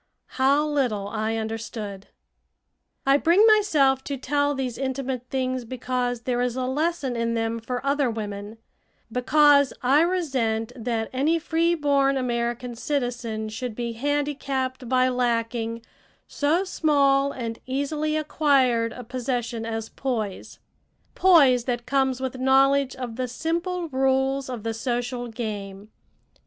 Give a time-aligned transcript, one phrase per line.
[0.41, 2.07] How little I understood!
[3.05, 7.59] I bring myself to tell these intimate things because there is a lesson in them
[7.59, 8.57] for other women
[9.11, 15.83] because I resent that any free born American citizen should be handicapped by lacking
[16.27, 20.57] so small and easily acquired a possession as poise,
[21.13, 25.91] poise that comes with knowledge of the simple rules of the social game.